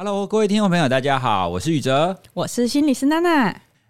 [0.00, 3.48] Hello，各位听众朋友，大家好，我是宇哲，我是心理师娜娜。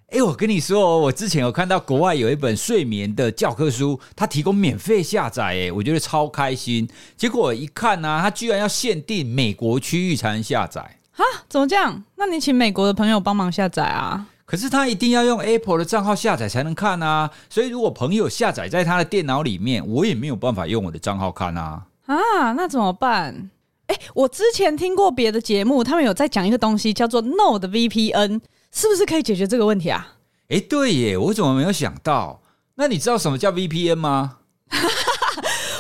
[0.08, 6.88] 哎，我跟你说，我之前有看到国外有一本睡眠的教科书，它提供免费下载，哎，我觉得超开心。
[7.14, 10.80] 结果我一看呢、啊，它居然要限定美国区域才能下载。
[11.12, 12.02] 啊，怎么这样？
[12.16, 14.28] 那你请美国的朋友帮忙下载啊？
[14.46, 21.82] 可是他一定要用 Apple 的账号下载才能看啊，所以如果朋友下载在他的电脑里面，我也没有办法用我的账号看啊。
[22.06, 23.50] 啊，那怎么办？
[23.88, 28.40] 哎，我之前听过别的节目，他们有在讲一个东西，叫做 Nord VPN，
[28.72, 30.14] 是不是可以解决这个问题啊？
[30.48, 32.40] 哎，对耶，我怎么没有想到？
[32.76, 34.38] 那你知道什么叫 VPN 吗？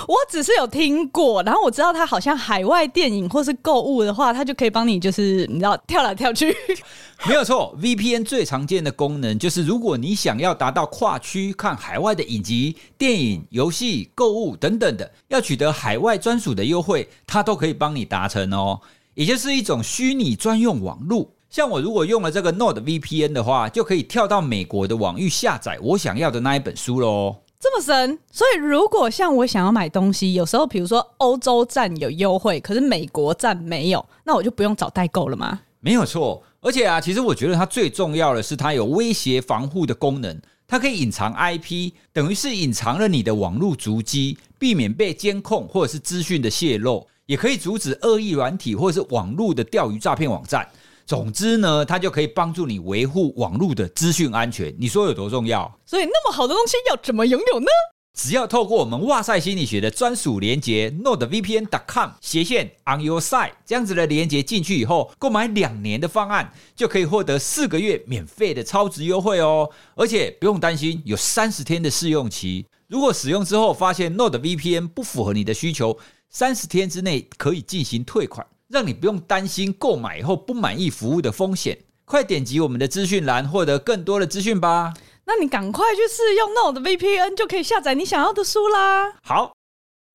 [0.08, 6.56] 我只是有听过，然后我知道它好像海外电影或是购物的话，它就可以帮你，就是你知道跳来跳去。
[7.28, 18.80] 没有错，VPN 最常见的功能就是，如果你想要达到跨区看海外的影集、电影、游戏、购物等等的，要取得海外专属的优惠，它都可以帮你达成哦。
[19.12, 21.30] 也就是一种虚拟专用网路。
[21.50, 27.36] 像我如果用了这个 Node VPN 的话，就可以跳到美国的网域下载我想要的那一本书喽。
[27.60, 35.60] 这么神，所以如果像我想要买东西，有时候比如说欧洲站有优惠，可是美国站没有，那我就不用找代购了吗？
[35.80, 50.68] 没有错，而且啊，其实我觉得它最重要的是它有威胁防护的功能，它可以隐藏 IP，等于是隐藏了你的网络足迹，避免被监控或者是资讯的泄露，也可以阻止恶意软体或者是网络的钓鱼诈骗网站。
[51.08, 54.76] 总之呢，它就可以帮助你维护网络的资讯安全。
[54.78, 55.80] 你说有多重要？
[55.86, 57.66] 所以那么好的东西要怎么拥有呢？
[58.12, 69.70] 只要透过我们哇塞心理学的专属连接 nordvpn.com 斜线 on your side 这样子的连接进去以后，购买两年的方案就可以获得四个月免费的超值优惠哦。
[69.94, 72.66] 而且不用担心，有三十天的试用期。
[72.86, 75.98] 如果使用之后发现 nordvpn 不符合你的需求，
[76.28, 78.46] 三十天之内可以进行退款。
[78.68, 84.92] 让你不用担心购买以后不满意服务的风险，快点击我们的资讯栏获得更多的资讯吧。
[85.24, 89.14] 那你赶快去试用 Nord VPN，就可以下载你想要的书啦。
[89.22, 89.52] 好，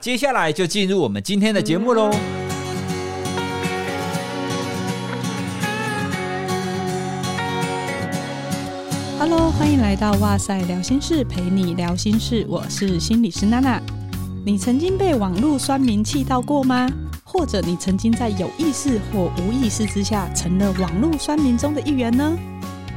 [0.03, 2.11] 接下来就进入我们今天的节目喽。
[9.17, 13.81] Hello，欢迎来到哇塞聊心事，陪你聊心事，我是心理师娜娜。
[14.45, 16.87] 你曾经被网络酸民气到过吗？
[17.33, 22.37] 或者你曾经在有意识或无意识之下成了网络酸民中的一员呢？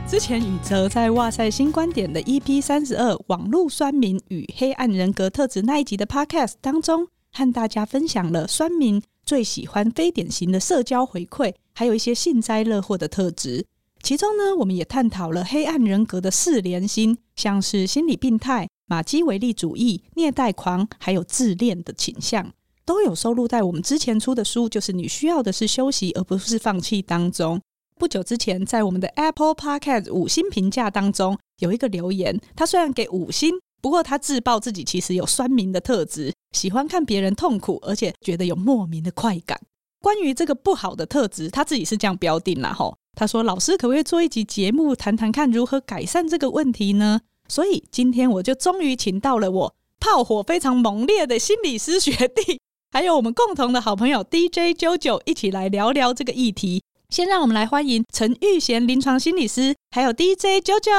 [0.06, 13.64] 之前宇哲在哇塞新观点的 EP 三十二网络酸民与黑暗人格特质那一集的 Podcast 当中，和大家分享了酸民最喜欢非典型的社交回馈，还有一些幸灾乐祸的特质。
[14.02, 22.52] 其中呢，我们也探讨了黑暗人格的四连心，像是心理病态、马基维利主义、虐待狂，还有自恋的倾向。
[22.86, 27.60] 都有收录在我们之前出的书，就是你需要的是休息，而不是放弃当中。
[27.98, 33.52] 不久之前，在我们的 Apple Podcast 五星评价当中，有一个留言，他虽然给五星，
[33.82, 39.60] 不过他自曝自己其实有酸民的特质，喜欢看别人痛苦，而且觉得有莫名的快感。
[40.00, 52.60] 关于这个不好的特质，他自己是这样标定了吼，他说：“老师可不可以做一集节目，谈谈看如何改善这个问题呢？”所以今天我就终于请到了我炮火非常猛烈的心理师学弟。
[52.96, 56.82] 还有我们共同的好朋友 DJ 九九一起来聊聊这个议题。
[57.10, 60.90] 先让我们来欢迎陈玉贤临床心理师，还有 DJ 九九，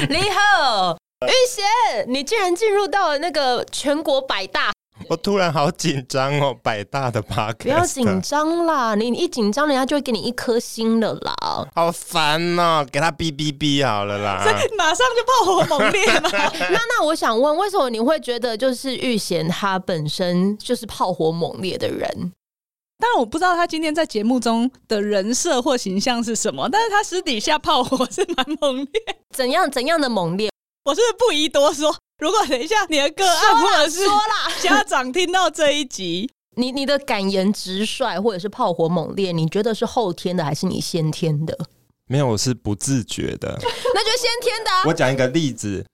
[0.09, 1.63] 你好，玉贤，
[2.09, 4.73] 你竟然进入到了那个全国百大。
[5.09, 7.55] 我突然好紧张哦， 百大的 Podcast。
[7.57, 11.35] 不要紧张啦，你一紧张，人家就会给你一颗星了啦。
[11.75, 14.41] 好烦哦，给他哔哔哔好了啦。
[14.43, 16.29] 所以马上就炮火猛烈嘛？
[16.71, 22.31] 那那我想问，为什么你会觉得就是玉贤他本身就是炮火猛烈的人？
[22.99, 29.17] 当然我不知道他今天在节目中的人设或形象是什么，但是他私底下炮火是蛮猛烈。
[29.35, 30.49] 怎样怎样的猛烈？
[30.85, 31.93] 我是不是不宜多说？
[32.23, 33.99] 如果等一下你的个案或者是
[34.61, 41.57] 家长听到这一集，你你的感言直率或者是炮火猛烈，你觉得是后天的还是你先天的？
[42.07, 43.59] 没有，我是不自觉的。
[43.59, 44.83] 那就先天的啊。
[44.85, 45.85] 我讲一个例子，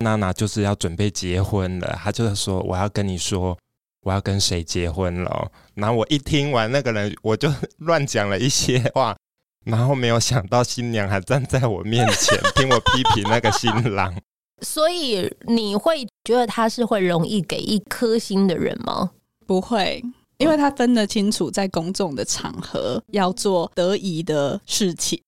[0.00, 3.56] 娜娜就是要准备结婚了，她就是说我要跟你说
[4.02, 5.50] 我要跟谁结婚了。
[5.72, 9.16] 然后我一听完那个人，我就乱讲了一些话，
[9.64, 14.14] 然后没有想到新娘还站在我面前听我批评那个新郎。
[14.60, 19.10] 所以你会觉得他是会容易给一颗星的人吗？
[19.46, 20.04] 不会，
[20.38, 25.20] 因为他分得清楚，在公众的场合要做得宜的事情。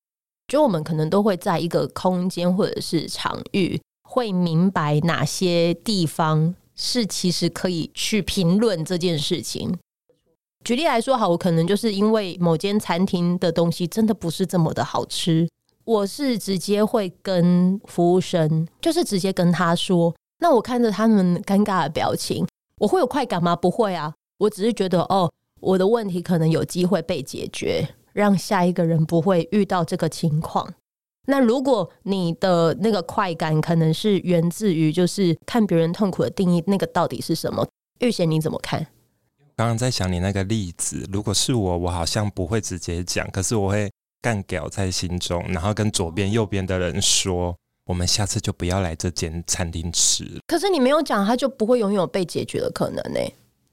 [0.48, 9.78] 就我们可能都会在一个空间或者是场域，会明白哪些地方是其实可以去评论这件事情。
[10.64, 15.48] 举例来说，好，我可能就是因为某间餐厅的东西真的不是这么的好吃，
[15.84, 20.14] 我是直接会跟服务生，就是直接跟他说。
[20.38, 22.46] 那我看着他们尴尬的表情，
[22.78, 23.54] 我会有快感吗？
[23.54, 25.30] 不会啊，我只是觉得哦，
[25.60, 30.72] 我的问题可能有机会被解决，让下一个人不会遇到这个情况。
[31.26, 37.68] 那如果你的那个快感可能是源自于就是看别人痛苦的定义，那个到底是什么？
[38.00, 38.86] 玉贤你怎么看？
[39.56, 47.56] 刚刚在想你那个例子，如果是我，我好像不会直接讲，可是我会干掉在心中，然后跟左边、右边的人说，
[47.86, 50.24] 我们下次就不要来这间餐厅吃。
[50.46, 53.20] 可是你没有讲，他就不会拥有被解决的可能呢？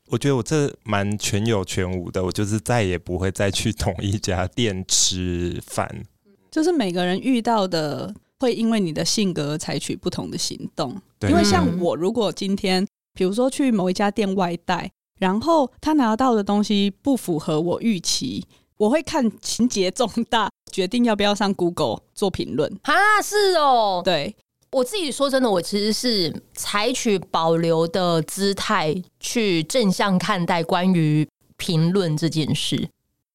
[0.09, 6.05] 我觉得我这蛮全有全无的，我就是再也不会再去同一家店吃饭。
[6.49, 10.95] 就是每个人遇到的会因为你的性格采取不同的行动。
[11.23, 14.89] 因为像我，如果今天比如说去某一家店外带，
[15.19, 18.45] 然后他拿到的东西不符合我预期，
[18.77, 22.71] 我会看情节重大，决定要不要上 Google 做评论。
[22.83, 24.35] 啊，是哦，对，
[24.71, 31.27] 我自己说真的，我其实是采取保留的姿态去正向看待关于
[31.57, 32.87] 评论这件事。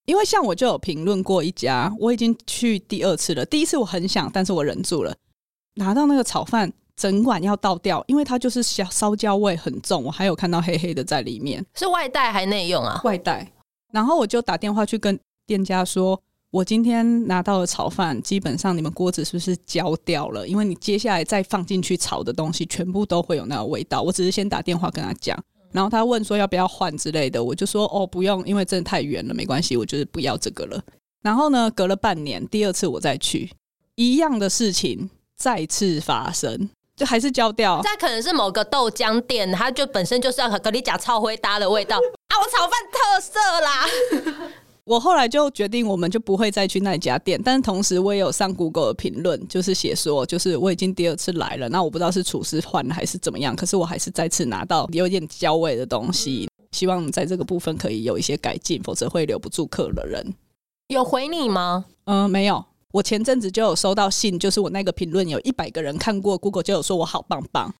[0.05, 3.45] 因为像我就有评论过一家，我已经去第二次了。
[3.45, 5.15] 第一次我很想，但是我忍住了。
[5.75, 10.03] 拿到那个炒饭，整碗要倒掉，因为它就是烧烧焦味很重。
[10.03, 13.01] 我还有看到黑黑的在里面，是外带还内用啊？
[13.03, 13.49] 外带。
[13.93, 16.19] 然后我就打电话去跟店家说，
[16.51, 20.47] 我今天拿到的炒饭，基本上你们锅子是不是焦掉了？
[20.47, 24.01] 因为你接下来再放进去炒的东西，全部都会有那个味道。
[24.01, 25.37] 我只是先打电话跟他讲。
[25.71, 30.79] 然后他问说要不要换之类的，我就说哦，不用，因为真的太远了，没关系，我就是不要这个了。
[31.23, 33.49] 然后呢，隔了半年，第二次我再去，
[33.95, 37.81] 一样的事情再次发生，就还是焦掉。
[37.81, 44.62] 这可能是某个豆浆店，它就本身就是要和你讲超灰搭的味道啊，我炒饭特色啦。
[44.85, 47.41] 我后来就决定，我们就不会再去那家店。
[47.41, 56.49] 但是同时，我也有上 Google 的评论，就是写说，就是我已经第二次来了，那我不知道是厨师换了还是怎么样，可是我还是再次拿到有点焦味的东西。
[56.71, 60.33] 希望在这个部分可以有一些改进，否则会留不住客的人。
[60.87, 61.85] 有回你吗？
[62.05, 62.65] 嗯、呃，没有。
[62.91, 67.73] 我前阵子就有收到信，就是我那个评论有一百个人看过，Google 就有说我好棒棒。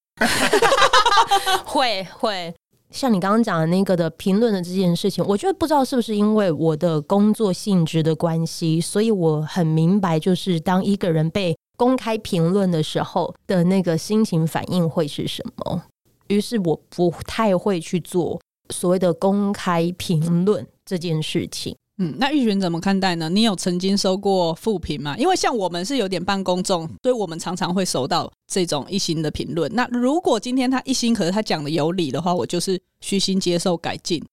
[1.65, 2.53] 会 会。
[2.93, 15.83] 像你刚刚讲的那个的评论的这件事情，我觉得不知道是不是因为我的工作性质的关系，所以我很明白，就是当一个人被公开评论的时候的那个心情反应会是什么。
[16.27, 21.75] 于是我不太会去做所谓的公开评论这件事情。
[21.99, 23.29] 嗯，那玉璇怎么看待呢？
[23.29, 25.15] 你有曾经收过负评吗？
[25.15, 29.71] 因为像我们是有点半公众，所以我们常常会收到这种一星的评论。
[29.75, 34.23] 那如果今天他一星，可是他讲的有理的话，我就是虚心接受改进。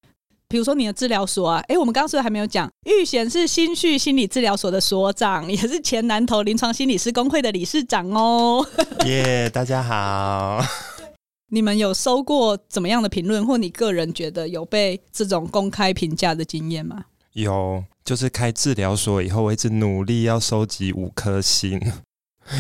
[0.49, 2.67] 比如说你的治疗所啊，诶，我们刚刚是不是还没有讲？
[2.87, 8.67] 玉璇是新绪心理治疗所的所长，也是前南投临床心理师工会的理事长哦。
[9.05, 10.65] 耶，yeah, 大家好。
[11.53, 17.05] 你们有收过怎么样的评论，或你个人觉得有被这种公开评价的经验吗？
[17.35, 21.81] 有，就是开治疗所以后，我一直努力要收集五颗星，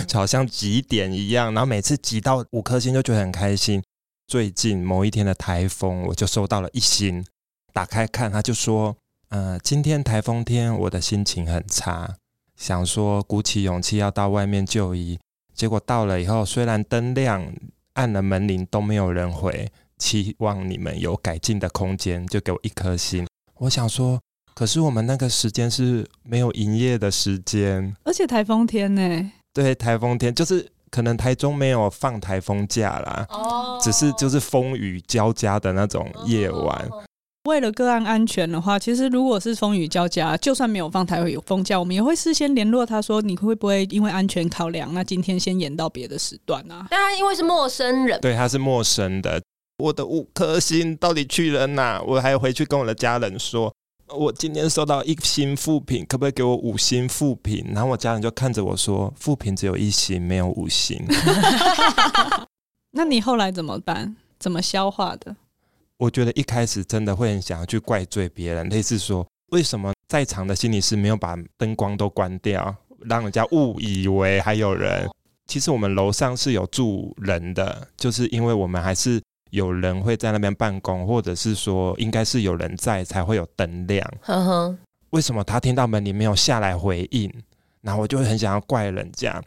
[0.06, 1.52] 就 好像集点一样。
[1.52, 3.82] 然后每次集到五颗星，就觉得很开心。
[4.28, 7.24] 最近某一天的台风，我就收到了一星。
[7.72, 8.96] 打开看，他就说
[9.30, 12.14] ：“呃，今天台风天，我的心情很差，
[12.56, 15.18] 想说鼓起勇气要到外面就医。
[15.52, 17.52] 结果到了以后，虽然灯亮，
[17.94, 19.72] 按了门铃都没有人回。
[19.98, 23.26] 期望你们有改进的空间，就给我一颗星。
[23.56, 24.20] 我想说。”
[24.60, 29.32] 可是我们那个时间是没有营业的时间，而且台风天呢？
[29.54, 36.86] 对，台风天就是可能台中没有放台风假啦，哦，只是就是风雨交加的那种夜晚。
[37.48, 46.86] 为了个案安全的话，其实如果是风雨交加，就算没有放台有风假，我们也会事先联络他说，你会不会因为安全考量，那今天先延到别的时段啊？
[46.90, 49.40] 当然，因为是陌生人，对，他是陌生的。
[49.78, 52.02] 我的五颗星到底去了哪？
[52.02, 53.72] 我还要回去跟我的家人说。
[54.12, 57.64] 我今天收到一星复评，可不可以给我五星复评？
[57.72, 61.00] 然后我家人就看着我说：“复评只有一星，没有五星。
[62.92, 64.16] ”那你后来怎么办？
[64.38, 65.36] 怎么消化的？
[65.96, 75.08] 我觉得一开始真的会很想要去怪罪别人，类似说为什么在场的心理师没有把灯光都关掉，让人家误以为还有人。
[75.46, 79.20] 其实我们楼上是有住人的，就是因为我们还是。
[79.50, 84.08] 有人会在那边办公，或者是说，应该是有人在才会有灯亮。
[84.22, 84.78] 呵呵。
[85.10, 87.32] 为什么他听到门铃没有下来回应？
[87.82, 89.42] 然后我就会很想要怪人家。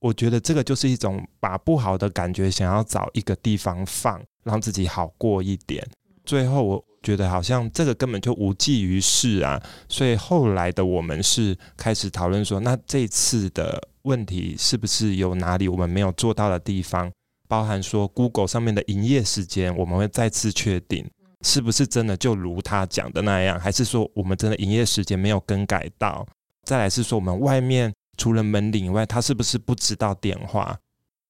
[0.00, 5.84] 我觉得这个就是一种把不好的感觉想要找一个地方放，让自己好过一点。
[6.24, 9.60] 最后我觉得好像这个根本就无济于事啊。
[9.88, 17.10] 所以后来的我们是开始讨论说，那这次的问题是不是有哪里我们没有做到的地方？
[17.48, 21.04] 包含说 Google 上面的营业时间，我们会再次确定
[21.42, 26.26] 是不是真的就如他讲的那样，还是说我们真的营业时间没有更改到？
[26.64, 30.78] 再来是说我们外面除了门铃以外，他是不是不知道电话？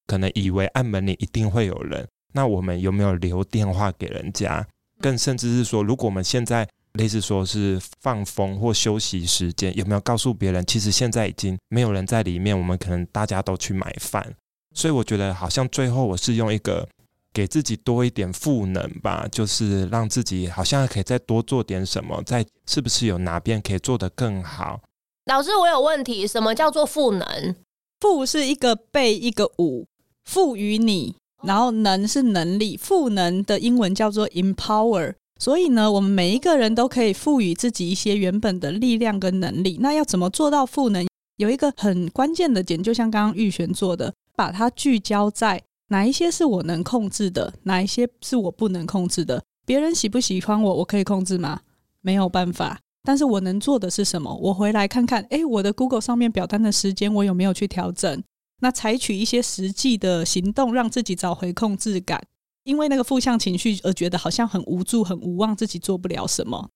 [0.07, 4.67] 可能以为按门铃一定会有人，那我们有没有留电话给人家？
[5.01, 14.35] 更甚至是说，如果我们现在类似说是放风或休息时间，有没有告诉别人，其实现在已经没有人在里面，我们可能大家都去买饭。
[14.75, 16.89] 所以我觉得好像最后我是用一个
[17.33, 24.81] 给自己多一点赋能吧，就是让自己好像可以再多做点什么，再是不是有哪边可以做得更好？
[25.27, 27.55] 老师，我有问题，什么叫做赋能？
[28.01, 29.87] 赋是一个被一个武，
[30.25, 35.15] 赋予你，然后能是能力，赋能的英文叫做 empower。
[35.41, 39.79] 所以呢，我们每一个人都可以赋予自己一些原本的力量跟能力。
[39.81, 41.07] 那要怎么做到赋能？
[41.37, 44.13] 有一个很关键的点，就像刚刚玉璇做的。
[44.39, 49.43] 把它聚焦在哪一些是我能控制的，哪一些是我不能控制的。
[49.67, 51.63] 别人喜不喜欢我，我可以控制吗？
[52.03, 52.79] 没有办法。
[53.03, 54.33] 但是我能做的是什么？
[54.37, 58.23] 我回来看看，诶，我的 Google 上面表单的时间，我有没有去调整？
[58.61, 62.23] 那采取一些实际的行动，让自己找回控制感。
[62.63, 66.69] 因为那个负向情绪而觉得好像很无助、很无望，自己做不了什么。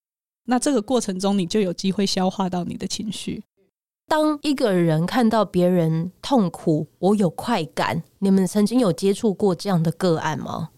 [0.46, 3.44] 那这个过程中，你就有机会消化到你的情绪。
[4.06, 8.02] 当一个人看到别人痛苦，我有快感。
[8.18, 10.70] 你们曾经有接触过这样的个案吗？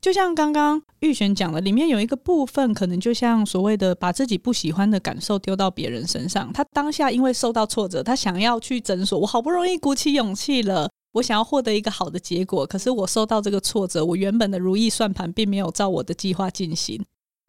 [0.00, 6.52] 就像刚刚玉璇讲的，里面有一个部分，可能就像所谓的把自己不喜欢的感受丢到别人身上。
[6.52, 9.18] 他当下因为受到挫折，他想要去诊所。
[9.18, 17.02] 我好不容易鼓起勇气了，我想要获得一个好的结果，可是我受到这个挫折，我原本的如意算盘并没有照我的计划进行。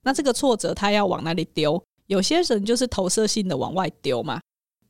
[0.03, 1.83] 那这个挫折，他要往哪里丢？
[2.07, 4.39] 有些人就是投射性的往外丢嘛。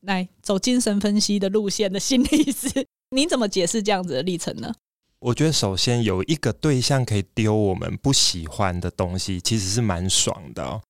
[0.06, 2.70] 来走精神分析的路线的心理师，
[3.12, 4.74] 你怎么解释这样子的历程呢？
[5.20, 10.82] 我觉得首先有一个对象可以丢我们不喜欢的东西，其实是蛮爽的哦。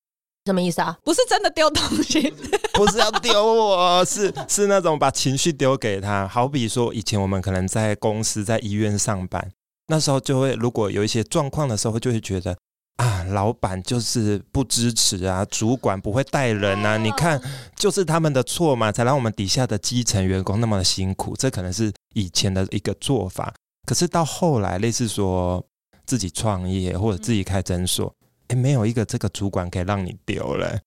[0.45, 0.97] 什么意思啊？
[1.03, 2.29] 不是真的丢东西，
[2.73, 6.27] 不是要丢我，是是那种把情绪丢给他。
[6.27, 9.51] 好比说，以前我们可能在公司、在医院上班，
[9.87, 12.57] 那时候就会如果有一些状况的时候，就会觉得。
[12.97, 17.41] 啊，老板就是不支持啊，主管不会带人啊，你看
[17.75, 21.35] 就是他们的错嘛，才让我们底下的基层员工那么的辛苦。
[21.35, 23.53] 这可能是以前的一个做法，
[23.85, 25.61] 可是到后来，类似说
[26.05, 28.09] 自己创业或者自己开诊所，
[28.47, 30.79] 哎，没有一个这个主管可以让你丢了，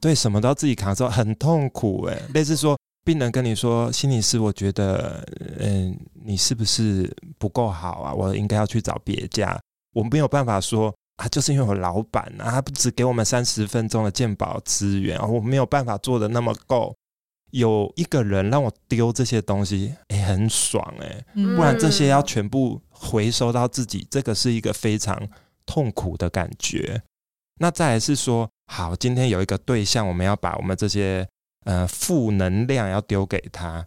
[0.00, 2.20] 对，什么都要自己扛，说很痛苦哎。
[2.34, 5.24] 类似说，病人跟你说，心理师，我觉得，
[5.60, 8.12] 嗯，你是不是不够好啊？
[8.12, 9.56] 我应该要去找别家，
[9.94, 10.92] 我没有办法说。
[11.22, 16.92] 啊，就是因为我老板啊，他不只给我们三十分钟的鉴宝资源，我没有办法做的那么够。
[17.52, 25.16] 有一个人让我丢这些东西，哎、欸，很爽哎、欸，不然这些要全部回收到自己，这个是一个非常
[25.64, 27.00] 痛苦的感觉。
[27.60, 31.24] 那再来是说，好，今天有一个对象，我们要把我们这些
[31.64, 33.84] 呃负能量要丢给他，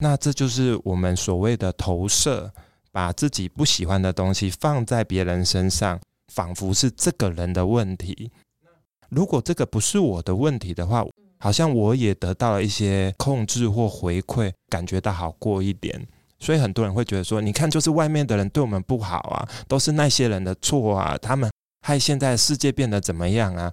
[0.00, 2.52] 那这就是我们所谓的投射，
[2.92, 5.98] 把自己不喜欢的东西放在别人身上。
[6.34, 8.30] 仿佛是这个人的问题。
[9.10, 11.04] 如果这个不是我的问题的话，
[11.38, 16.04] 好像我也得到了一些控制或回馈，感觉到好过一点。
[16.40, 21.50] 所以很多人会觉得说：“你看，就是外面的人对我们不好啊，都是那些人的错啊，他们
[21.82, 23.72] 害现在世界变得怎么样啊？”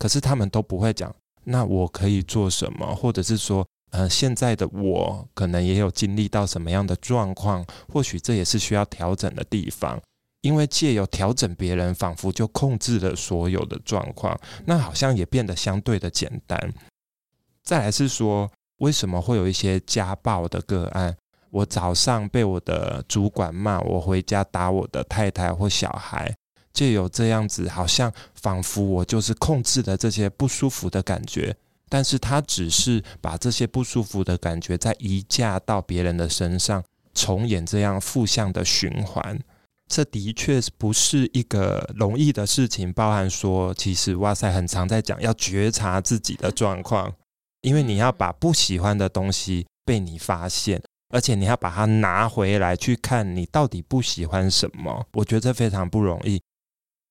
[0.00, 10.00] 可是他们都不会讲，那我可以做什么，或者是说，呃，现在的我可能也有经历到什么样的状况，或许这也是需要调整的地方。
[10.42, 16.72] 因为借由调整别人，仿佛就控制了所有的状况，那好像也变得相对的简单。
[17.64, 21.16] 再来是说，为什么会有一些家暴的个案？
[21.50, 26.34] 我早上被我的主管骂，我回家打我的太太或小孩，
[26.72, 31.54] 借由这样子，好像仿佛我就是控制了这些不舒服的感觉，
[31.88, 36.82] 但是他只是把这些不舒服的感觉再移嫁到别人的身上，
[37.14, 39.38] 重演这样负向的循环。
[39.92, 47.12] 这的确不是一个容易的事情，包含说，其实哇塞很常在讲要觉察自己的状况，
[47.60, 56.40] 因为你要把不喜欢的东西被你发现，而且你要把它拿回来去看你到底不喜欢什么，我觉得这非常不容易。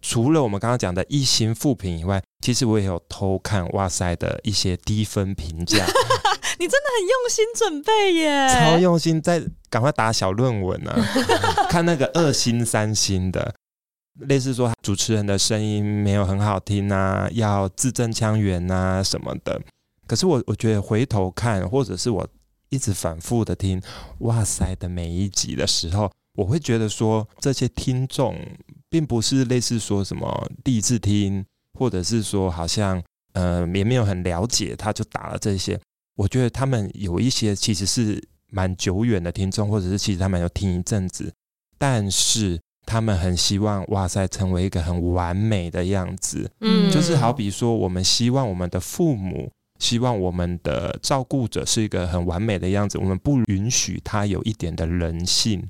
[0.04, 5.86] 除了我们刚刚讲的一星复评以外，其实我也有偷看哇塞的一些低分评价。
[6.60, 10.96] 你真的很用心准备耶，超用心，在赶快打小论文啊！
[11.70, 13.54] 看那个二星、三星的，
[14.20, 19.60] 类似说主持人的声音没有很好听啊，要字正腔圆啊什么的。
[20.06, 22.28] 可是我我觉得回头看，或者是我
[22.70, 23.82] 一直反复的听，
[24.20, 28.36] 哇塞的每一集的时候，我会觉得说这些听众
[28.90, 31.46] 并不是类似说什么第一次听，
[31.80, 33.02] 或者是说好像
[33.34, 35.80] 呃也没有很了解，他就打了这些。
[36.16, 41.34] 我觉得他们有一些其实是蛮久远的听众，或者是其实他们有听一阵子，
[41.78, 49.50] 但是他们很希望哇塞成为一个很完美的样子，嗯，就是好比说我们希望我们的父母，
[49.80, 55.64] 希望我们的照顾者是一个很完美的样子，我们不允许他有一点的人性，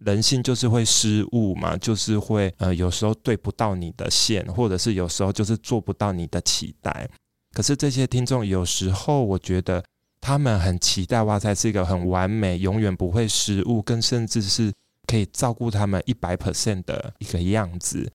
[0.00, 7.08] 人性就是会失误嘛，就是会呃有时候对不到你的线，或者是有时候就是做不到你的期待。
[7.54, 9.82] 可是这些听众有时候，我觉得
[10.20, 14.72] 他们很期待哇塞是一个很完美、永远不会失误，更甚至是
[15.06, 18.10] 可以照顾他们一百 percent 的一个样子。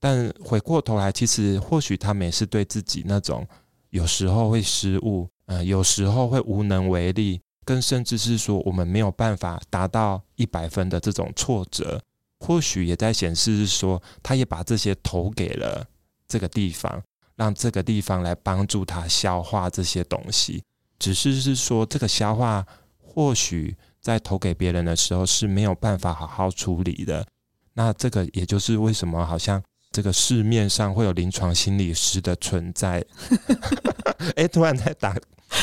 [0.00, 3.46] 但回过头来，其实或许他们也是对自己那种
[3.90, 12.02] 有时候会失误，呃，有时候会无能为力，更甚至是说我们没有办法达到一百分的这种挫折，
[12.40, 15.86] 或许也在显示是说，他也把这些投给了
[16.26, 17.02] 这个地方。
[17.36, 20.62] 让这个地方来帮助他消化这些东西，
[20.98, 22.64] 只是是说这个消化
[22.98, 27.26] 或许在投给别人的时候是没有办法好好处理的。
[27.74, 33.04] 那这个也就是为什么好像这个市面上会有临床心理师的存在。
[34.36, 35.16] 哎，突然在打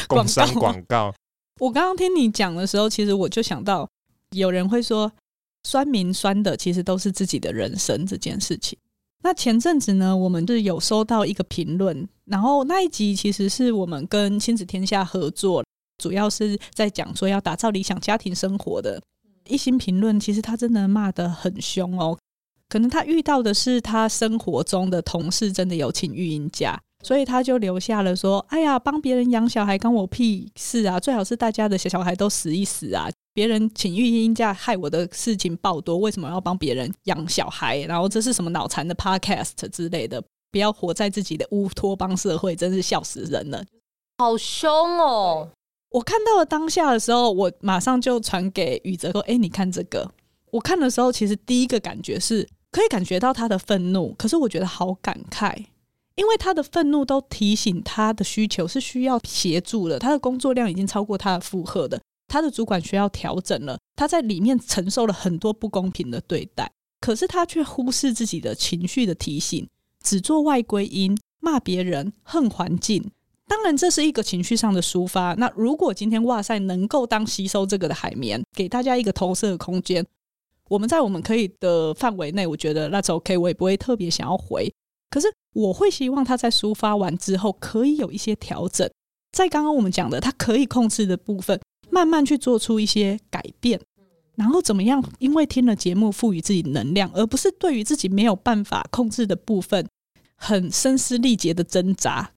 [0.07, 1.13] 工商广告。
[1.59, 3.87] 我刚刚听你讲的时候，其实我就想到
[4.31, 5.11] 有人会说，
[5.63, 8.77] 酸民酸的其实都是自己的人生这件事情。
[9.23, 15.63] 那前阵子呢，我们是有收到一个评论，然后那一集其实是我们跟亲子天下合作，
[15.97, 19.01] 主要是在讲说要打造理想家庭生活的
[19.47, 20.19] 一星评论。
[20.19, 22.17] 其实他真的骂得很凶哦，
[22.67, 30.99] 可能他遇到的是他生活中的同事真的有请育婴假，所以他就留下了说：“哎呀，帮别人养小孩关我屁事啊！
[30.99, 37.79] 最好是大家的小小孩都死一死啊！”别人请育婴假，害我的事情爆多，为什么要帮别人养小孩？
[37.81, 40.21] 然后这是什么脑残的 podcast 之类的？
[40.51, 43.63] 不要活在自己的乌托邦社会，真是笑死人了！
[44.17, 45.49] 好凶哦！
[45.91, 50.11] 我看到了当下的时候，我马上就传给宇哲说：“哎，你看这个。”
[50.51, 55.55] 我看的时候，其实第一个感觉是可以感觉到他的愤怒，可是我觉得好感慨，
[56.15, 61.97] 因为他的愤怒都提醒他的需求是需要协助的，他的工作量已经超过他的负荷的。
[62.31, 69.67] 他的主管需要调整了，他在里面承受了很多不公平的对待，可是他却忽视自己的情绪的提醒，
[70.01, 73.11] 只做外归因，骂别人，恨环境。
[73.49, 75.33] 当然，这是一个情绪上的抒发。
[75.33, 80.05] 那如果今天哇塞能够当吸收这个的海绵，给大家一个投射的空间，
[80.69, 84.73] 我们在我们可以的范围内，我觉得那是 OK，我也不会特别想要回。
[85.09, 88.89] 可是我会希望他在抒发完之后，可以有一些调整，
[89.33, 91.59] 在刚刚我们讲的他可以控制的部分。
[91.91, 93.79] 慢慢去做出一些改变，
[94.35, 95.03] 然后怎么样？
[95.19, 99.87] 因为听了节目，赋予自己能量，而不是对于自己没有办法控制的部分，
[100.35, 102.31] 很声嘶力竭的挣扎。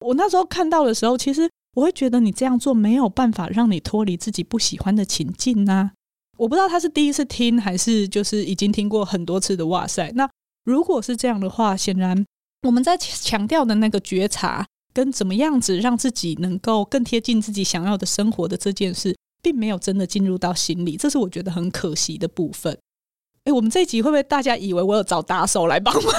[0.00, 5.92] 我那时候看到的时候，其实我会觉得你这样做没有办法让你脱离自己不喜欢的情境呐。
[6.38, 10.10] 我不知道他是第一次听，还是就是已经听过很多次的哇塞。
[10.14, 10.28] 那
[10.64, 12.24] 如果是这样的话，显然
[12.62, 14.66] 我们在强调的那个觉察。
[14.98, 22.76] 跟怎么样子让自己能够更贴近自己想要的生活的这件事，并没有真的进入到心里，这是我觉得很可惜的部分。
[23.44, 26.12] 哎，我们这一集会不会大家以为我有找打手来帮忙？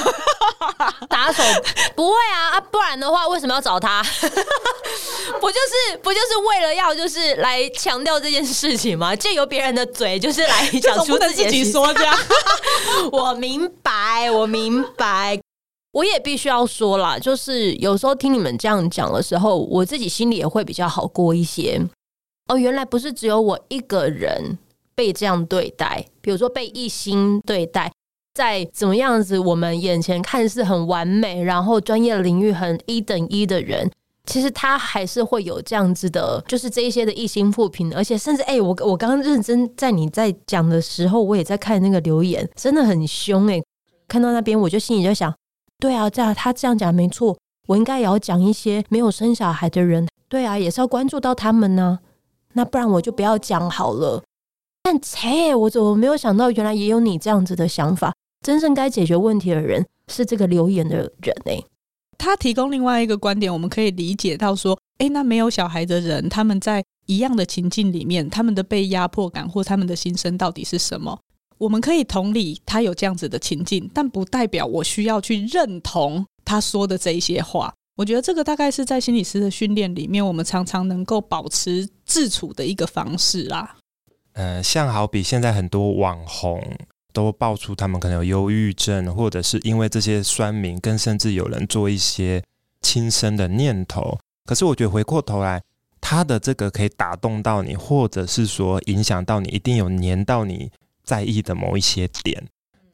[1.10, 1.44] 打手
[1.94, 4.02] 不会啊啊，不然的话为什么要找他？
[5.42, 9.14] 不就是不就是为了要就是来强调这件事情吗？
[9.14, 12.18] 借由别人的嘴就是来讲出自己说这样。
[13.12, 15.38] 我明白，我明白。
[15.92, 21.82] 我也必须要说啦，就是有时候听你们这样讲的时候，我自己心里也会比较好过一些。
[22.48, 24.58] 哦，原来不是只有我一个人
[24.94, 27.92] 被这样对待，比如说被一心对待，
[28.34, 33.90] 在怎么样子，我们眼前看似很完美，然后专业领域很一等一的人，
[34.26, 43.60] 其实他还是会有这样子的，就是这一些的一心负评，而且甚至哎、我我刚刚认真在你在讲的时候，我也在看那个留言，真的很凶哎、
[44.08, 45.34] 看到那边我就心里就想。
[45.80, 47.38] 对啊，这样他这样讲没错，
[47.68, 50.08] 我应该也要讲一些没有生小孩的人。
[50.28, 52.00] 对啊，也是要关注到他们呢。
[52.54, 54.22] 那不然我就不要讲好了。
[54.84, 58.14] 但切，我怎么没有想到，原来也有你这样子的想法？
[58.46, 61.64] 真正该解决问题的人是这个留言的人哎。
[62.18, 71.18] 他提供另外一个观点，我们可以理解到说，哎，那没有小孩的人，他们在一样的情境里面，他们的被压迫感或他们的心声到底是什么？
[71.60, 77.72] 我们可以同理他有这样子的情境，但不代表我需要去认同他说的这一些话。
[77.96, 83.76] 我觉得这个大概是在心理师的训练里面，我们常常能够保持自处的一个方式啦。
[84.34, 86.64] 嗯、呃，像好比现在很多网红
[87.12, 92.42] 都爆出他们可能有忧郁症，或者是因为这些酸民，更甚至有人做一些
[92.82, 94.18] 轻生的念头。
[94.46, 95.62] 可是我觉得回过头来，
[96.00, 100.72] 他的这个可以打动到你，或者是说影响到你，一定有黏到你
[101.10, 102.40] 在意的某一些点，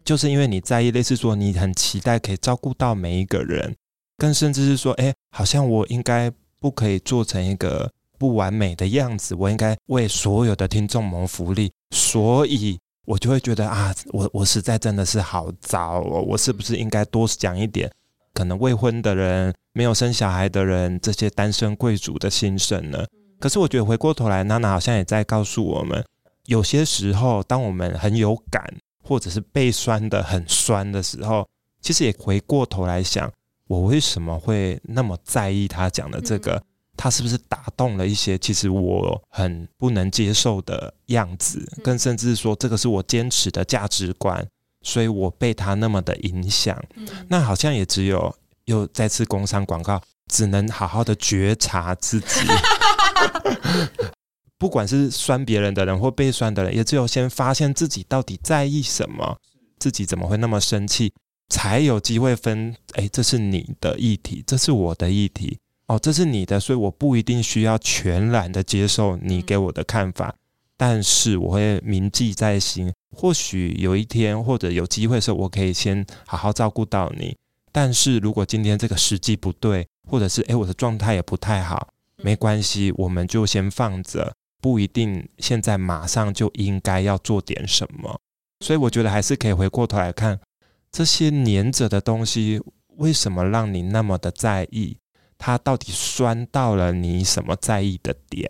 [0.06, 3.75] 就是因为你在意，类似说你很期待可以照顾到每一个人。
[4.17, 17.91] 更甚至是说，哎，好像我应该不可以做成一个不完美的样子，我应该为所有的听众谋福利，所以我就会觉得啊，我我实在真的是好糟哦，我是不是应该多讲一点，
[18.34, 23.06] 可能未婚的人、没有生小孩的人，这些单身贵族的心声呢？
[23.38, 26.01] 可是我觉得回过头来，娜娜好像也在告诉我们，
[26.45, 28.63] 有些时候，当我们很有感，
[29.03, 31.47] 或者是被酸的很酸的时候，
[31.81, 33.31] 其实也回过头来想。
[33.67, 36.62] 我为什么会那么在意他讲的这个？
[36.95, 41.67] 他是不是打动了一些其实我很不能接受的样子？
[41.84, 44.47] 更甚至说，这个是我坚持的价值观，
[44.84, 46.79] 所以我被他那么的影响。
[47.27, 48.34] 那好像也只有
[48.65, 49.99] 又再次工商广告，
[50.31, 52.39] 只能好好的觉察自己。
[54.58, 59.38] 不管是酸别人的人或被酸的人，也只有先发现自己到底在意什么，
[59.78, 61.13] 自己怎么会那么生气。
[61.48, 70.34] 才有机会分，哎，这是你的议题，这是我的议题，哦，这是你的，所以我不一定需要全然的接受你给我的看法，
[70.76, 72.91] 但是我会铭记在心。
[73.15, 77.38] 或许有一天或者有机会的时候，我可以先好好照顾到你。
[77.72, 81.89] 但是如果今天这个时机不对，或者是哎我的状态也不太好，
[82.24, 84.34] 没关系，我们就先放着，
[84.65, 88.19] 不一定现在马上就应该要做点什么。
[88.65, 90.39] 所以我觉得还是可以回过头来看。
[90.91, 92.60] 这些黏着的东西，
[92.97, 94.97] 为什么让你那么的在意？
[95.38, 98.49] 它到底酸到了你什么在意的点？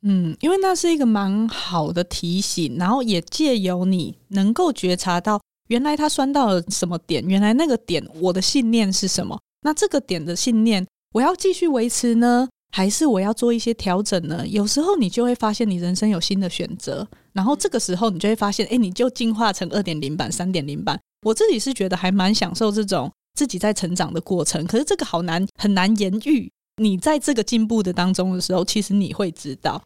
[0.00, 5.38] 嗯，因为那是一个蛮好的提醒，然后也借由你能够觉察到，
[5.68, 9.38] 原来它酸到了什么点，原来那个点我的信念是什么？
[9.60, 14.46] 那这个点的信念，我要继续维持呢，还是我要做一些调整呢？
[14.46, 20.98] 有时候你就会发现，你人生有新的选择，然后这个时候你就会发现，哎，你就进化成二点零版、三点零版。
[21.26, 26.50] 我自己是觉得还蛮享受这种自己在成长的过程，可是这个好难，很难言喻。
[26.78, 29.82] 你在这个进步的当中的时候，其实你会知道。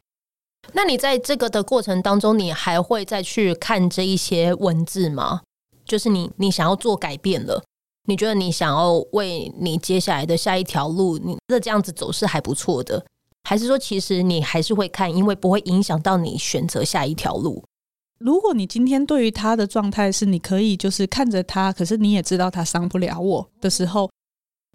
[0.73, 5.43] 那你在这个的过程当中，你还会再去看这一些文字吗？
[5.85, 7.63] 就是你，你想要做改变了，
[8.07, 13.05] 你觉得你想要为你接下来的下一条路，你的这样子走是还不错的，
[13.45, 17.63] 还是说其实你还是会看，因为不会影响到你选择下一条路？
[18.19, 24.11] 如果你今天对于他的状态是你可以就是看着他，可是你也知道他伤不了我的时候，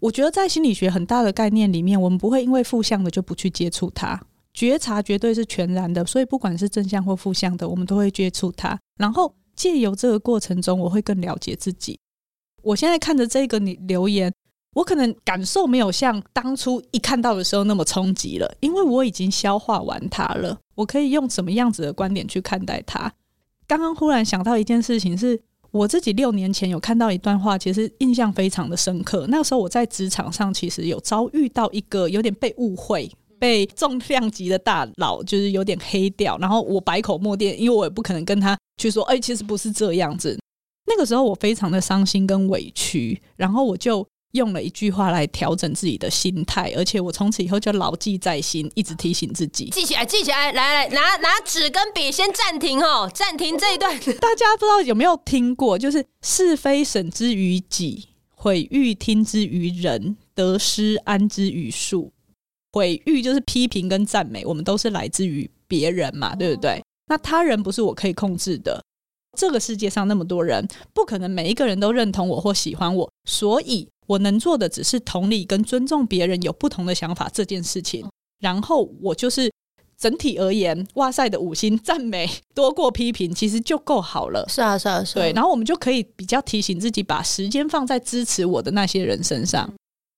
[0.00, 4.20] 我觉得在心理学很大的概念里面，我们不会因为负向的就不去接触他。
[4.54, 8.78] 觉察绝对是全然的，所以不管是正向或负向的，我们都会接触他。
[8.98, 11.98] 然后借由这个过程中，我会更了解自己。
[12.62, 14.32] 我现在看着这个你留言，
[14.74, 20.58] 我可能感受没有像当初一看到的时候那么冲击了，因为我已经消化完它了。
[20.74, 23.12] 我可以用什么样子的观点去看待它？
[23.66, 29.26] 刚刚忽然想到一件事情，是我自己六年前有看到一段话，其实印象非常的深刻。
[29.28, 40.38] 那个时候我在职场上，其实有遭遇到一个有点被误会、被重量级的大佬就是有点黑掉，然后我百口莫辩，因为我也不可能跟他去说，哎，其实不是这样子。
[40.86, 44.06] 那个时候我非常的伤心跟委屈，然后我就。
[44.32, 53.94] 用了一句话来调整自己的心态，而且我从此以后就牢记在心，一直提醒自己，记起来，记起来，来来，拿拿纸跟笔，先暂停哦，暂停这一段。
[53.94, 62.10] 大家不知道有没有听过，就是是非审之于己，毁誉听之于人，得失安之于数。
[62.72, 66.82] 毁誉就是批评跟赞美，我们都是来自于别人嘛，对不对？
[67.06, 68.82] 那他人不是我可以控制的。
[69.38, 73.88] 这个世界上那么多人，不可能每一个人都认同我或喜欢我，所以。
[74.08, 78.04] 我能做的只是同理跟尊重别人有不同的想法这件事情，
[78.40, 79.50] 然后我就是
[79.96, 84.44] 整体而言，哇塞的五星赞美多过批评，其实就够好了。
[84.48, 85.22] 是啊，是啊，是啊。
[85.22, 89.72] 对，然后我们就可以比较提醒自己，把时间放在支持我的那些人身上。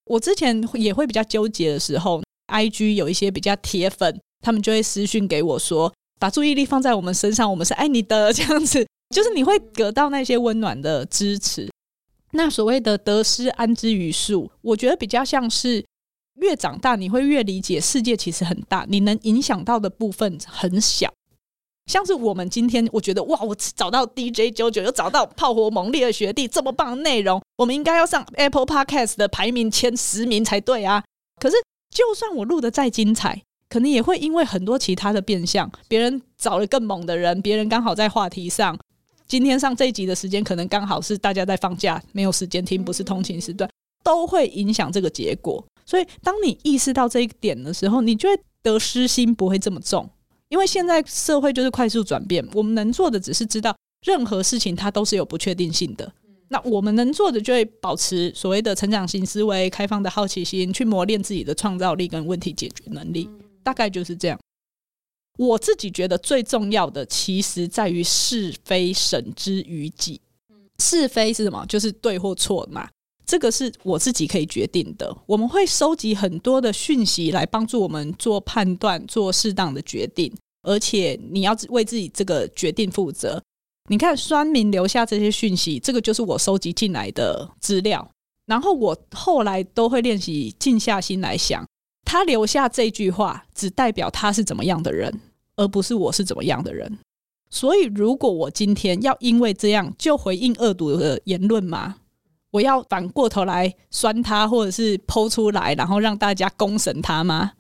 [0.07, 11.70] 我之前也会比较纠结的时候，IG 有一些比较铁粉，他们就会私讯给我说，把注意力放在我们身上，我们是爱你的，这样子，就是你会得到那些温暖的支持。
[12.33, 15.85] 那所谓的得失安之于数，我觉得比较像是
[16.40, 21.14] 越长大，你会越理解世界其实很大，你能影响到的部分很小。
[21.87, 31.05] 像是我们今天，我觉得哇，我找到 DJ 九九，又找到炮火猛烈的学弟，这么棒的内容，我们应该要上 Apple Podcast 的排名前十名才对啊。
[31.40, 31.57] 可是，
[31.94, 38.77] 就算我录的再精彩，可能也会因为很多其他的变相，别人找了更猛的人，别人刚好在话题上，
[39.26, 43.68] 今天上这一集的时间，可能刚好是大家在放假，没有时间听，不是通勤时段，
[44.02, 45.64] 都会影响这个结果。
[45.87, 50.08] 所以，当你意识到这一点的时候，你就会得失心不会这么重。
[50.48, 53.74] 因为现在社会就是快速转变，我们能做的只是知道
[54.06, 56.10] 任何事情它都是有不确定性的。
[56.48, 63.28] 那我们能做的就会保持所谓的成长型思维、开放的好奇心，去磨练自己的创造力跟问题解决能力。
[63.62, 64.38] 大概就是这样。
[65.38, 70.20] 我自己觉得最重要的，其实在于是非审之于己。
[70.82, 71.64] 是非是什么？
[71.66, 72.88] 就是对或错嘛。
[73.24, 75.16] 这个是我自己可以决定的。
[75.24, 80.32] 我们会收集很多的讯息来帮助我们做判断、做适当的决定。
[80.62, 83.40] 而且你要为自己这个决定负责。
[83.90, 88.10] 你看，酸民留下这些讯息，这个就是我收集进来的资料。
[88.46, 91.64] 然后我后来都会练习静下心来想，
[92.04, 95.20] 他留下这句话，只代表他是怎么样的人，
[95.56, 96.98] 而不是我是怎么样的人。
[97.50, 101.96] 所以，如果我今天要因为这样就回应恶毒的言论吗？
[102.50, 107.52] 我要反过头来酸他，或者是剖出来，然后让大家公审他吗？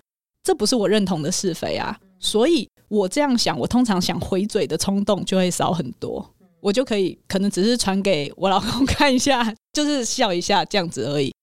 [0.42, 1.98] 这不是我认同的是非啊。
[2.18, 2.68] 所以。
[2.88, 6.24] 我这样想，我通常想回嘴的冲动就会少很多，
[6.60, 11.33] 我就可以可能只是传给我老公 看一下，就是笑一下这样子而已。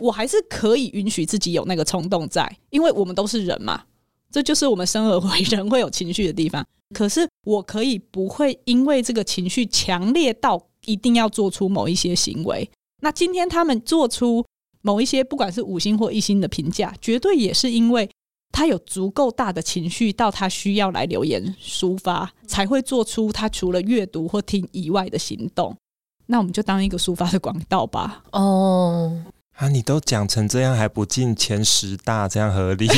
[0.00, 3.82] 我还是可以允许自己有那个冲动在，因为我们都是人嘛，
[4.30, 6.64] 这就是我们生而为人会有情绪的地方。
[6.94, 12.68] 可是我可以不会因为这个情绪强烈到一定要做出某一些行为。
[13.00, 14.44] 那今天他们做出
[14.82, 18.08] 某一些不管是五星或一星的评价，绝对也是因为。
[18.52, 25.76] 他有足够大的情绪，到他需要来留言抒发，才会做出他除了阅读或听以外的行动。
[26.24, 28.24] 那我们就当一个抒发的管道吧。
[28.32, 29.22] 哦，
[29.56, 32.88] 啊，你都讲成这样，还不进前十大，这样合理？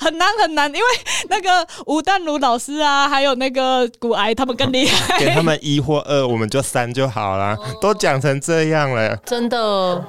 [0.00, 0.86] 很难很难，因为
[1.28, 5.18] 那个吴淡如老师啊，还有那个骨癌，他们更厉害。
[5.18, 7.54] 给他们一或二，我们就三就好了。
[7.54, 10.04] 哦、都讲成这样了，真的。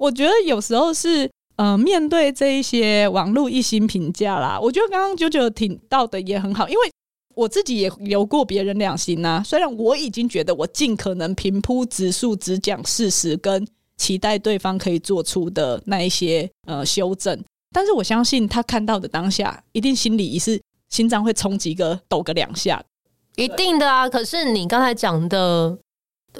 [0.00, 1.30] 我觉得有时候是。
[1.58, 6.92] 呃，面对这一些网络一星评价啦，我觉得刚刚九九听到的也很好，因为
[7.38, 9.40] 我自己也留过别人两心呐。
[9.46, 13.64] 虽然我已经觉得我尽可能平铺直述，只讲事实跟
[13.96, 17.40] 期待对方可以做出的那一些呃修正，
[17.72, 22.82] 但是我相信他看到的当下，一定心里也是心脏会冲击个抖个两下，
[23.36, 24.08] 一定的啊。
[24.08, 25.78] 可是你刚才讲的，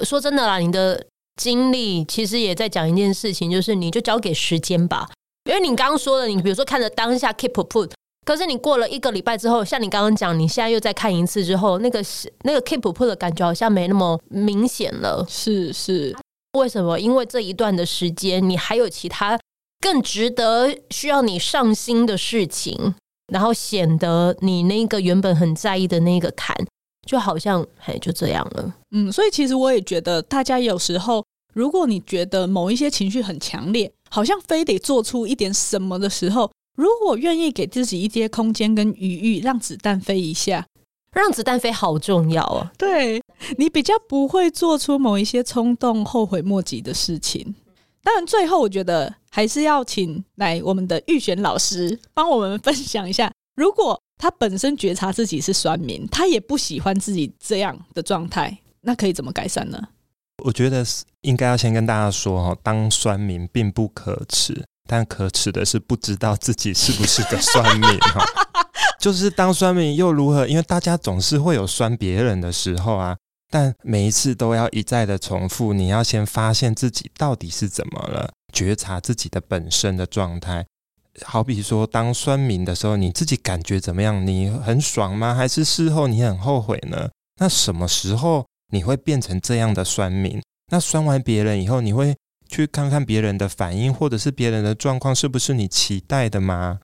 [0.03, 1.05] 说真的啦，你的。
[1.39, 5.09] 经历其实也在讲一件事情，就是你就交给时间吧，
[5.45, 7.89] 因为你刚刚说的，你比如说看着当下 keep put，
[8.29, 15.25] 可是你过了一个礼拜之后，像你刚刚讲，你现在又再看一次之后，那个是那个 keep put 的感觉好像没那么明显了。
[15.27, 16.15] 是是，
[16.53, 16.99] 为什么？
[16.99, 19.35] 因为这一段的时间，你还有其他
[19.79, 22.93] 更值得需要你上心的事情，
[23.33, 26.55] 然后显得你那个原本很在意的那个坎，
[27.07, 28.75] 就好像哎就这样了。
[28.91, 31.25] 嗯，所以其实我也觉得，大家有时候。
[31.55, 40.65] 如果你觉得某一些情绪很强烈，好像非得做出一点什么的时候，如果愿意给自己一些空间跟余裕，让子弹飞一下，
[41.11, 42.71] 让子弹飞好重要啊！
[42.77, 43.21] 对，
[43.57, 47.53] 你比较不会做出某一些冲动、后悔莫及的事情。
[48.01, 59.85] 当然，最后我觉得还是要请来我们的预选老师帮我们分享一下，如果他本身觉察自己是酸民，他也不喜欢自己这样的状态，那可以怎么改善呢？
[60.45, 60.85] 我觉得
[61.23, 68.25] 应该要先跟大家说哈，当酸民并不可耻，但可耻的是不知道自己是不是个酸民哈。
[68.99, 70.47] 就是当酸民又如何？
[70.47, 73.15] 因为大家总是会有酸别人的时候啊，
[73.51, 75.73] 但每一次都要一再的重复。
[75.73, 80.65] 你要先发现自己到底是怎么了，觉察自己的本身的状态。
[81.23, 84.25] 好比说，当酸民的时候，你自己感觉怎么样？
[84.25, 85.35] 你很爽吗？
[85.35, 87.09] 还是事后你很后悔呢？
[87.39, 88.45] 那什么时候？
[88.71, 90.39] 你会变成这样的酸民，
[90.71, 92.15] 那酸完别人以后，你会
[92.49, 96.79] 去看看别人的反应，或者是别人的状况是不是你期待的吗？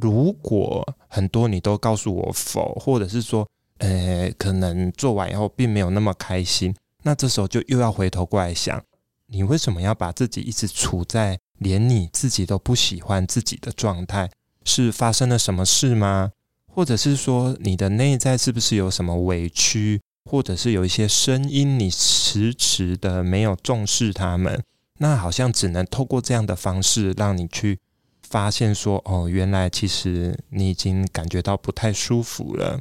[0.00, 3.46] 如果很多你都告诉我否，或者是说，
[3.78, 8.80] 呃，可能做完以后并没有那么开心，那这时候就又要回头过来想，
[9.26, 14.30] 你为什么要把自己一直处在连你自己都不喜欢自己的状态？
[14.64, 16.30] 是发生了什么事吗？
[16.72, 20.00] 或者是说你的内在是不是有什么委屈？
[20.30, 24.62] 或者是有一些声音，你迟迟的没有重视他们，
[25.02, 27.76] 那好像只能透过这样的方式让你去
[28.22, 32.78] 发现说，哦，原来其实你已经感觉到不太舒服了。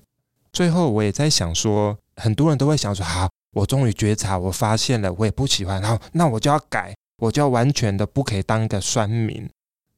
[0.53, 9.49] 最后我也在想说，很多人都会想说，好，我终于觉察，我发现了，我也不喜欢，然后那我就要改，我就要完全的不可以当一个酸民。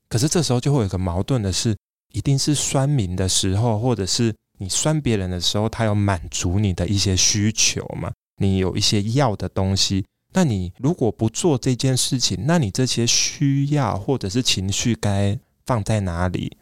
[0.08, 1.76] 可是这时候就会有个矛盾的是，
[2.14, 10.06] 一定是酸民的时候，或者是你酸别人的时候，他有满足你的一些需求嘛，你有一些要的东西。
[10.34, 16.58] 那你如果不做这件事情，那你这些需要或者是情绪该放在哪里？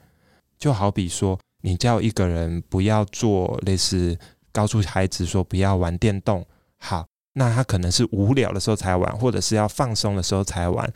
[0.60, 4.20] 就好比说，你叫一个人不要做类似
[4.52, 6.46] 告诉孩子说不要玩电动，
[6.78, 10.92] 好，那他可能是无聊的时候才玩，或者是要放松的时候才玩。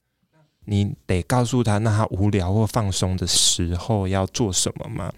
[0.65, 5.13] 你得告诉他，那他无聊或放松的时候要做什么吗？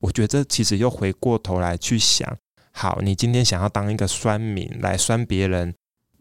[0.00, 2.36] 我觉得这其实又回过头来去想，
[2.72, 5.72] 好，你今天想要当一个酸民来酸别人。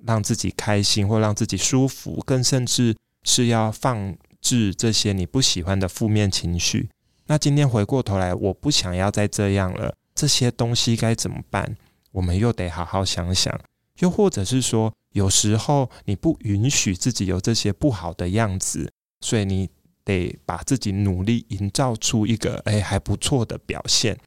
[0.06, 6.90] 让自己开心或让自己舒服，更甚至是要放置这些你不喜欢的负面情绪。
[7.26, 11.76] 那今天回过头来，我不想要再这样了，这些东西该怎么办？
[12.12, 13.60] 我们又得好好想想。
[14.00, 19.70] 又或者是说，有时候你不允许自己有这些不好的样子，所以你
[20.04, 24.18] 得把自己努力营造出一个诶还不错的表现。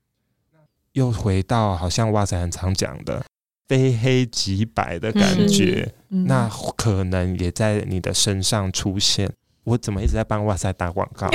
[0.92, 3.24] 又回到好像哇塞很常讲的。
[3.70, 9.28] 非黑即白的感觉，嗯、那可能也在你的身上出现。
[9.28, 11.28] 嗯、我怎么一直在帮哇塞打广告？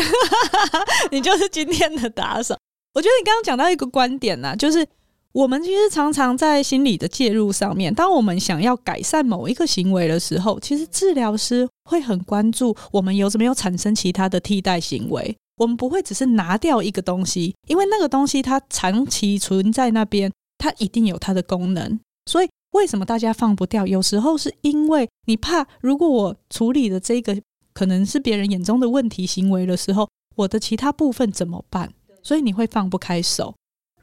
[1.12, 2.58] 你就是今天的打手。
[2.94, 4.86] 我觉得你刚刚讲到一个观点呐、啊，就是
[5.32, 15.34] 我们其实常常在心理的介入上面，当我们想要改善某一个行为的时候，其实治疗师会很关注我们有没有产生其他的替代行为。
[15.56, 21.98] 我们不会只是拿掉一个东西，因为那个东西它长期存在那边，它一定有它的功能。
[22.26, 23.86] 所以，为什么大家放不掉？
[23.86, 27.40] 有时候是因为你怕，如果我处理的这个
[27.74, 31.94] 可能是别人眼中的问题行为的时候，我的其他部分怎么办？
[32.24, 33.54] 所以你会放不开手。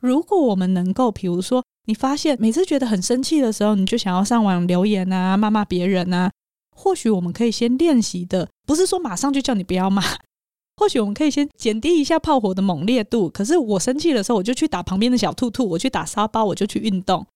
[0.00, 6.30] 如果我们能够，比如说，你发现每次觉得很生气的时候，你就想要上网留言啊，骂骂别人啊，
[6.76, 10.02] 或许我们可以先练习的，不是说马上就叫你不要骂，
[10.78, 13.28] 或许我们可以先减低一下炮火的猛烈度。
[13.28, 17.26] 可是我生气的时候，我就去打旁边的小兔兔，我去打沙包，我就去运动。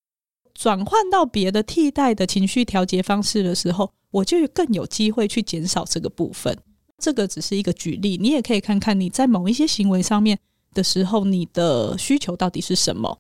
[0.59, 6.57] 转换到别的替代的情绪调节方式的时候，我就更有机会去减少这个部分。
[6.99, 10.39] 这个只是一个举例，你也可以看看你在某一些行为上面
[10.73, 13.19] 的时候，你的需求到底是什么。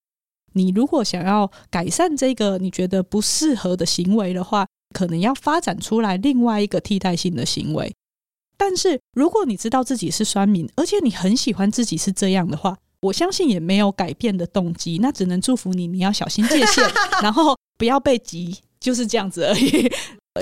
[0.54, 7.94] 你如果想要改善这个你觉得不适合的行为的话，可能要发展出来另外一个替代性的行为。
[8.56, 16.84] 但是如果你知道自己是酸民，而且你很喜欢自己是这样的话，我相信也没有改变的动机，那只能祝福你，你要小心界限，
[17.22, 19.90] 然后不要被急，就是这样子而已。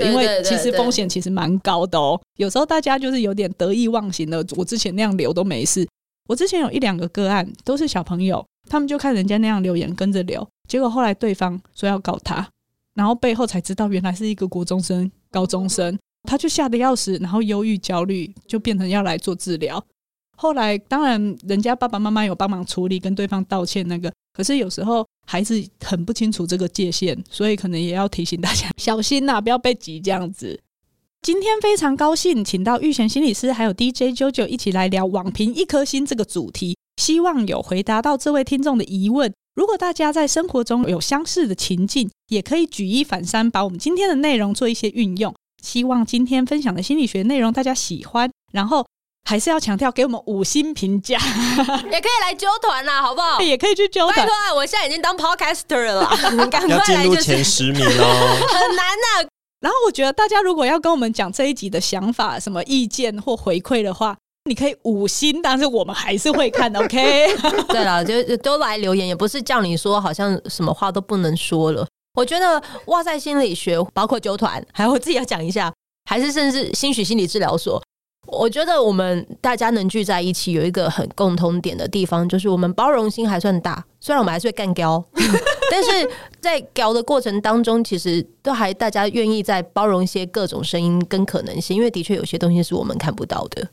[0.03, 2.19] 因为其实风险其实蛮高的哦。
[2.37, 5.87] 有时候大家就是有点得意忘形的，我之前那样留都没事。
[6.27, 12.45] 我之前有一两个个案都是小朋友，他们就看人家那样留言跟着留，结果后来对方说要告他，
[12.95, 15.97] 然后背后才知道原来是一个国中生、高中生，
[16.27, 19.81] 他就吓得要死，然后忧郁焦虑就变成要来做治疗。
[20.35, 24.11] 后来，当然，人家爸爸妈妈有帮忙处理，跟对方道歉那个。
[24.33, 30.59] 可是有时候孩子很不清楚这个界限，所以可能也要提醒大家 小心呐、不要被急这样子。
[31.21, 39.33] 今天非常高兴，请到玉贤心理师还有 DJ JoJo 一起来聊“网评一颗心”这个主题，希望有回答到这位听众的疑问。
[39.55, 45.33] 如果大家在生活中有相似的情境，也可以举一反三，把我们今天的内容做一些运用。
[45.63, 48.85] 希望今天分享的心理学内容大家喜欢，然后。
[49.27, 51.17] 还是要强调，给我们五星评价，
[51.91, 53.41] 也可以来揪团啦，好不好？
[53.41, 54.15] 也可以去揪团。
[54.15, 59.29] 拜托，我现在已经当 podcaster 了啦，你 赶快来，要进入前十名哦， 很难的。
[59.61, 64.15] 然后我觉得大家如果要跟我们讲这一集的想法、什么意见或回馈的话，
[64.47, 67.35] 你可以五星，但是我们还是会看的，OK？
[67.69, 71.87] 对了，就都来留言，也不是叫你说好像什么话都不能说了。
[72.13, 75.73] 我觉得哇塞心理学，包括揪团，还有我自己要讲一下，
[76.07, 77.81] 还是甚至兴许心理治疗所。
[78.27, 83.83] 我觉得我们大家能聚在一起，有一个很共同点的地方，就是我们包容心还算大。
[83.99, 85.03] 虽然我们还是会干譙，
[85.71, 86.09] 但是
[86.39, 93.67] 在譙的过程当中，其实都还大家愿意在包容一些各种声音跟可能性，因为的确有些东西是我们看不到的。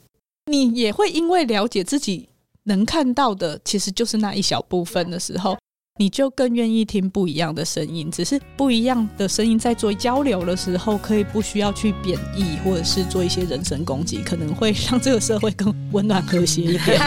[0.46, 2.28] 你也会因为了解自己
[2.64, 5.56] 能看到的，其实就是那一小部分的时候。
[5.98, 16.98] 你就更愿意听不一样的声音，只是不一样的声音在做交流的时候，可以不需要去贬义，或者是做一些人身攻击，可能会让这个社会更温暖和谐一点。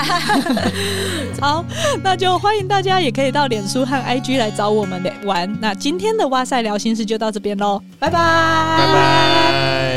[1.42, 1.66] 好，
[2.04, 5.52] 那就欢迎大家也可以到脸书和 IG 来找我们玩。
[5.60, 9.95] 那今天的哇塞聊心事就到这边喽，拜拜，拜拜。